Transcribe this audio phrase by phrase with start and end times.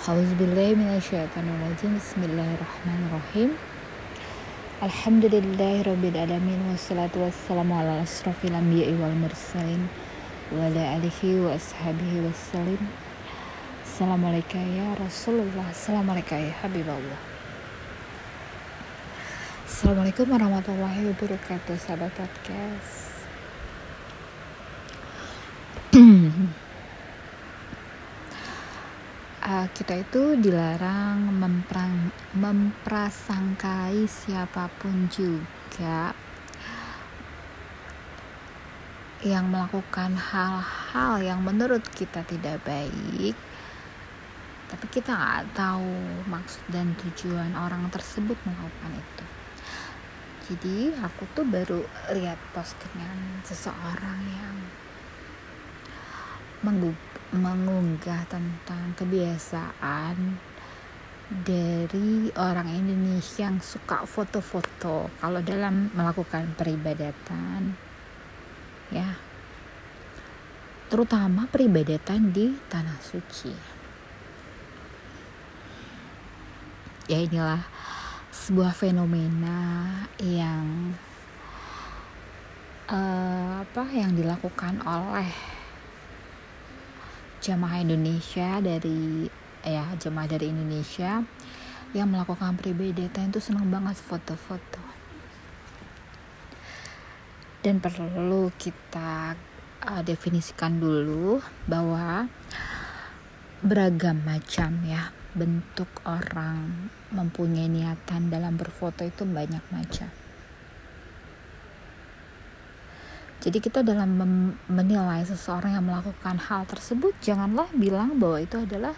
[0.00, 3.52] Auzubillahiminasyaitonirrajim Bismillahirrahmanirrahim.
[4.80, 9.92] Alhamdulillahirrabbilalamin Wassalatu wassalamu ala asrafil anbiya'i wal mursalin
[10.56, 12.80] Wa ala alihi wa ashabihi wassalim.
[13.84, 15.68] Assalamualaikum ya Rasulullah.
[15.68, 17.20] Assalamualaikum ya Habibullah.
[19.68, 23.20] Assalamualaikum warahmatullahi wabarakatuh Sahabat podcast
[29.50, 36.14] uh, kita itu dilarang memprang, memprasangkai siapa pun juga
[39.20, 43.36] yang melakukan hal-hal yang menurut kita tidak baik.
[44.70, 45.98] Tapi kita nggak tahu
[46.30, 49.24] maksud dan tujuan orang tersebut melakukan itu.
[50.50, 51.82] Jadi aku tuh baru
[52.14, 54.56] lihat postingan seseorang yang
[57.30, 60.38] mengunggah tentang kebiasaan
[61.30, 65.06] dari orang Indonesia yang suka foto-foto.
[65.22, 67.90] Kalau dalam melakukan peribadatan
[68.90, 69.14] ya.
[70.90, 73.54] Terutama peribadatan di tanah suci.
[77.06, 77.62] Ya inilah
[78.34, 79.86] sebuah fenomena
[80.18, 80.94] yang
[82.90, 85.59] uh, apa yang dilakukan oleh
[87.40, 89.24] jamaah Indonesia dari
[89.64, 91.24] ya jamaah dari Indonesia
[91.96, 94.84] yang melakukan peribadatan itu senang banget foto-foto.
[97.60, 99.36] Dan perlu kita
[99.84, 102.28] uh, definisikan dulu bahwa
[103.60, 110.08] beragam macam ya bentuk orang mempunyai niatan dalam berfoto itu banyak macam
[113.40, 114.20] Jadi kita dalam
[114.68, 118.92] menilai seseorang yang melakukan hal tersebut janganlah bilang bahwa itu adalah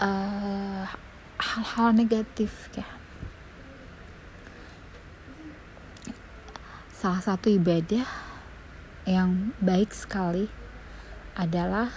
[0.00, 0.88] uh,
[1.36, 2.88] hal-hal negatif ya.
[6.96, 8.08] Salah satu ibadah
[9.04, 10.48] yang baik sekali
[11.36, 11.92] adalah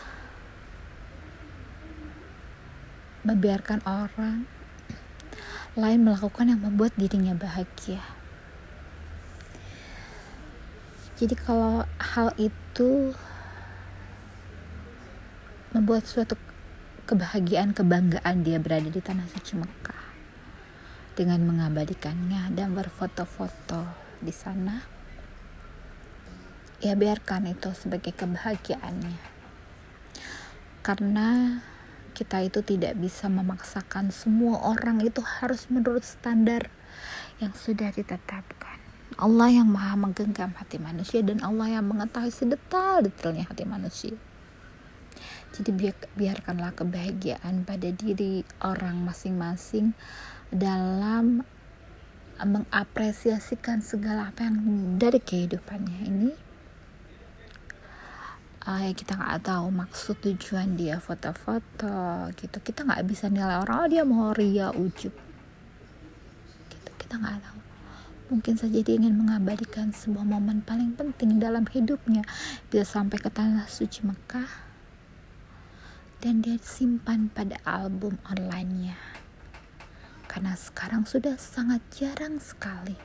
[3.23, 4.43] membiarkan orang
[5.79, 8.20] lain melakukan yang membuat dirinya bahagia
[11.21, 13.13] jadi kalau hal itu
[15.69, 16.33] membuat suatu
[17.05, 20.01] kebahagiaan kebanggaan dia berada di tanah suci Mekah.
[21.13, 23.85] Dengan mengabadikannya dan berfoto-foto
[24.17, 24.81] di sana
[26.81, 29.21] ya biarkan itu sebagai kebahagiaannya.
[30.81, 31.61] Karena
[32.17, 36.73] kita itu tidak bisa memaksakan semua orang itu harus menurut standar
[37.37, 38.80] yang sudah ditetapkan
[39.19, 44.15] Allah yang maha menggenggam hati manusia dan Allah yang mengetahui sedetail-detailnya hati manusia.
[45.51, 49.91] Jadi biar, biarkanlah kebahagiaan pada diri orang masing-masing
[50.47, 51.43] dalam
[52.39, 54.63] mengapresiasikan segala apa yang
[54.95, 56.31] dari kehidupannya ini.
[58.61, 62.57] Uh, kita nggak tahu maksud tujuan dia foto-foto gitu.
[62.63, 65.11] Kita nggak bisa nilai orang oh dia mau ria ujub.
[66.71, 67.70] Gitu kita nggak tahu
[68.31, 72.23] Mungkin saja dia ingin mengabadikan sebuah momen paling penting dalam hidupnya
[72.71, 74.47] bisa sampai ke tanah suci Mekah
[76.23, 78.95] dan dia simpan pada album online-nya.
[80.31, 82.95] Karena sekarang sudah sangat jarang sekali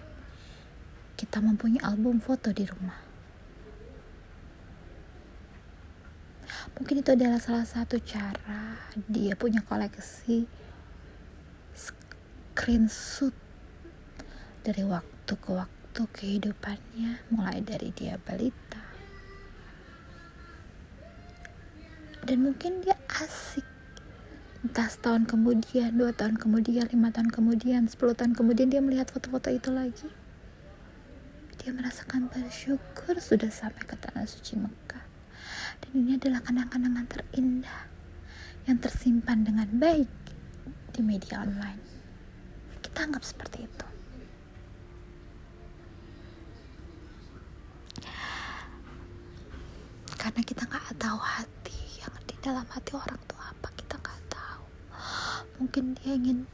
[1.18, 3.02] kita mempunyai album foto di rumah.
[6.78, 8.78] Mungkin itu adalah salah satu cara
[9.10, 10.46] dia punya koleksi
[11.74, 13.34] screenshot
[14.62, 18.78] dari waktu waktu ke waktu kehidupannya mulai dari dia balita.
[22.22, 23.66] Dan mungkin dia asik.
[24.62, 29.50] Entah setahun kemudian dua tahun kemudian lima tahun kemudian sepuluh tahun kemudian dia melihat foto-foto
[29.50, 30.06] itu lagi.
[31.58, 35.02] Dia merasakan bersyukur sudah sampai ke tanah suci Mekah.
[35.82, 37.90] Dan ini adalah kenang-kenangan terindah
[38.70, 40.10] yang tersimpan dengan baik
[40.94, 41.82] di media online.
[42.78, 43.95] Kita anggap seperti itu
[50.36, 54.64] karena kita nggak tahu hati yang di dalam hati orang tuh apa kita nggak tahu.
[55.56, 56.44] Mungkin dia ingin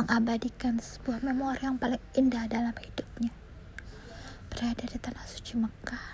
[0.00, 3.28] mengabadikan sebuah memori yang paling indah dalam hidupnya.
[4.48, 6.08] Berada di tanah suci Mekah.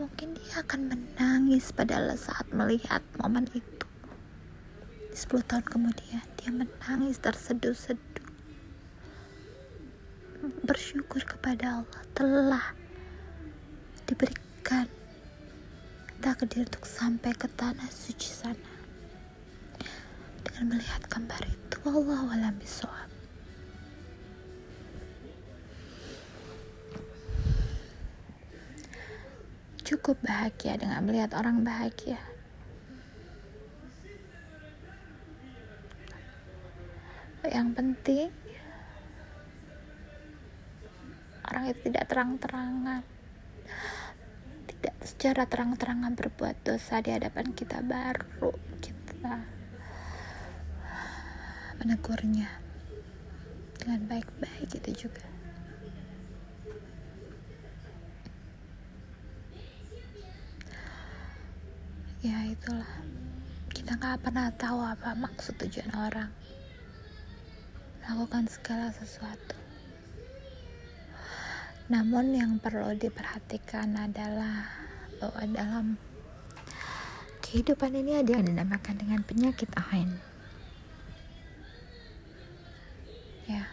[0.00, 3.84] Mungkin dia akan menangis pada saat melihat momen itu.
[5.20, 8.24] 10 tahun kemudian dia menangis terseduh-seduh.
[10.64, 12.79] Bersyukur kepada Allah telah
[14.10, 14.90] diberikan.
[16.18, 18.74] Takdir untuk sampai ke tanah suci sana.
[20.42, 23.08] Dan melihat gambar itu Allah alam bisawab.
[29.86, 32.18] Cukup bahagia dengan melihat orang bahagia.
[37.46, 38.28] Yang penting
[41.48, 43.02] orang itu tidak terang-terangan
[45.00, 48.52] secara terang-terangan berbuat dosa di hadapan kita baru
[48.84, 49.40] kita
[51.80, 52.48] menegurnya
[53.80, 55.24] dengan baik-baik itu juga.
[62.20, 63.00] Ya itulah.
[63.72, 66.28] Kita nggak pernah tahu apa maksud tujuan orang
[68.04, 69.56] lakukan segala sesuatu.
[71.88, 74.79] Namun yang perlu diperhatikan adalah
[75.20, 75.86] bahwa dalam
[77.44, 80.16] kehidupan ini ada yang dinamakan dengan penyakit ain.
[83.44, 83.68] Ya.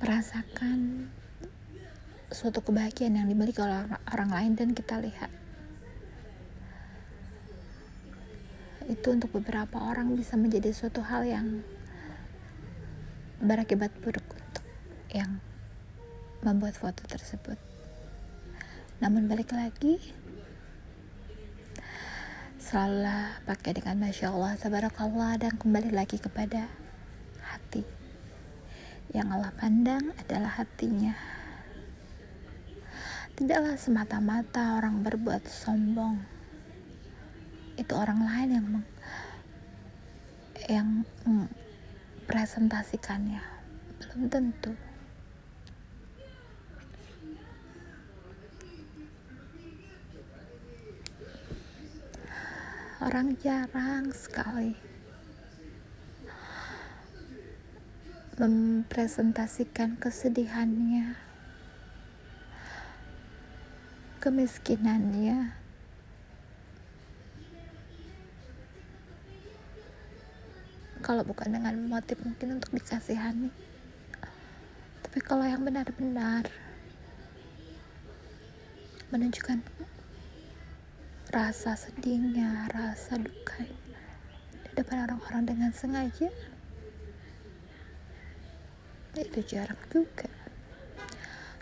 [0.00, 1.10] Merasakan
[2.32, 3.84] suatu kebahagiaan yang dimiliki oleh
[4.14, 5.34] orang lain dan kita lihat.
[8.88, 11.66] Itu untuk beberapa orang bisa menjadi suatu hal yang
[13.42, 14.64] berakibat buruk untuk
[15.10, 15.42] yang
[16.46, 17.73] membuat foto tersebut
[18.98, 19.98] namun balik lagi
[22.60, 26.70] selalulah pakai dengan Masya Allah Tabarakallah dan kembali lagi kepada
[27.42, 27.82] hati
[29.14, 31.14] yang Allah pandang adalah hatinya
[33.34, 36.22] Tidaklah semata-mata orang berbuat sombong.
[37.74, 38.86] Itu orang lain yang meng,
[40.70, 40.88] yang
[42.30, 43.42] presentasikannya.
[43.98, 44.70] Belum tentu.
[53.04, 54.72] Orang jarang sekali
[58.40, 61.12] mempresentasikan kesedihannya
[64.24, 65.52] kemiskinannya.
[71.04, 73.52] Kalau bukan dengan motif mungkin untuk dikasihani
[75.14, 76.42] tapi kalau yang benar-benar
[79.14, 79.62] menunjukkan
[81.34, 86.30] rasa sedihnya rasa duka di depan orang-orang dengan sengaja.
[89.18, 90.30] Itu jarang juga.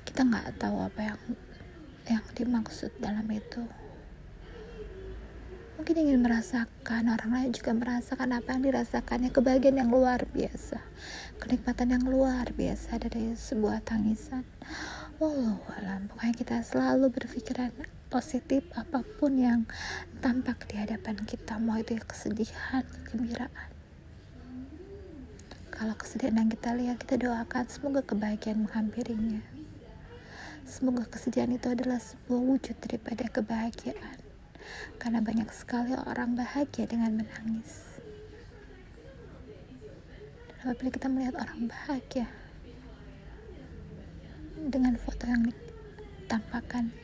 [0.04, 1.20] Kita nggak tahu apa yang
[2.04, 3.64] yang dimaksud dalam itu.
[5.80, 9.32] Mungkin ingin merasakan orang lain juga merasakan apa yang dirasakannya.
[9.32, 10.84] Kebahagiaan yang luar biasa.
[11.40, 14.44] Kenikmatan yang luar biasa dari sebuah tangisan.
[15.16, 17.72] Wallahu alam pokoknya kita selalu berpikiran
[18.12, 19.64] positif apa pun yang
[20.20, 23.72] tampak di hadapan kita mau itu ya kesedihan kegembiraan
[25.72, 29.40] kalau kesedihan yang kita lihat kita doakan semoga kebahagiaan menghampirinya
[30.62, 34.18] Semoga kesedihan itu adalah sebuah wujud daripada kebahagiaan.
[34.96, 37.98] Karena banyak sekali orang bahagia dengan menangis.
[40.48, 42.30] Dan apabila kita melihat orang bahagia
[44.62, 46.94] dengan foto yang ditampakkan,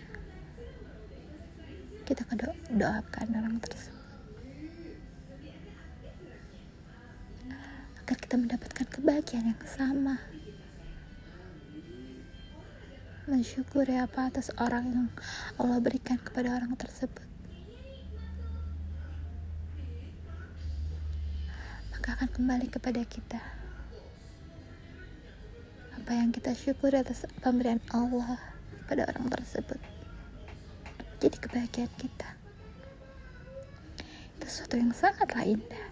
[2.09, 2.25] kita
[2.73, 4.09] doakan orang tersebut.
[8.01, 10.17] Agar kita mendapatkan kebahagiaan yang sama.
[13.29, 15.09] Mensyukuri apa atas orang yang
[15.61, 17.29] Allah berikan kepada orang tersebut.
[21.93, 23.41] Maka akan kembali kepada kita.
[25.93, 28.41] Apa yang kita syukur atas pemberian Allah
[28.89, 29.98] pada orang tersebut
[31.19, 32.31] jadi kebahagiaan kita.
[34.39, 35.87] Itu sesuatu yang sangatlah indah.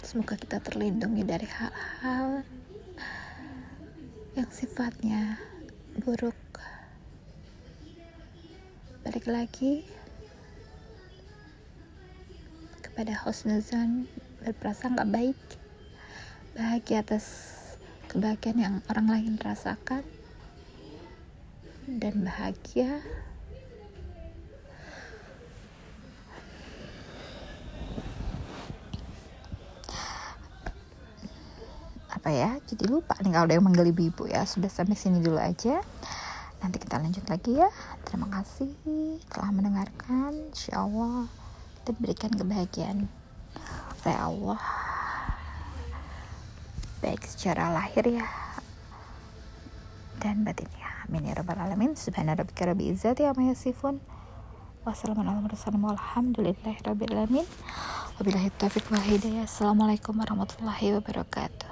[0.00, 2.44] Semoga kita terlindungi dari hal-hal
[4.36, 5.40] yang sifatnya
[6.00, 6.36] buruk.
[9.04, 9.88] Balik lagi
[12.84, 14.04] kepada husnuzan
[14.44, 15.40] berprasangka baik,
[16.52, 17.24] bahagia atas
[18.12, 20.04] kebahagiaan yang orang lain rasakan,
[21.86, 23.02] dan bahagia.
[32.12, 34.46] Apa ya jadi lupa nih kalau ada yang manggil ibu-ibu ya.
[34.46, 35.82] Sudah sampai sini dulu aja.
[36.62, 37.70] Nanti kita lanjut lagi ya.
[38.06, 38.70] Terima kasih
[39.26, 40.54] telah mendengarkan.
[40.54, 41.26] Insya Allah
[41.82, 43.10] kita berikan kebahagiaan
[44.06, 44.62] oleh Allah.
[47.02, 48.52] Baik secara lahir ya
[50.22, 51.96] dan batinnya amin ya rabbal alamin.
[51.96, 53.98] Subhana rabbika rabbil izzati amma yasifun.
[54.84, 55.48] Wassalamualaikum
[55.82, 57.46] warahmatullahi wabarakatuh.
[58.20, 59.48] Wabillahi taufiq wa hidayah.
[59.48, 61.71] Assalamualaikum warahmatullahi wabarakatuh